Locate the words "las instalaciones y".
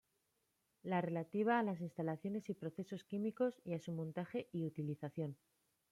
1.61-2.55